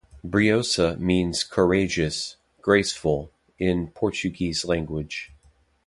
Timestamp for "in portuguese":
3.59-4.65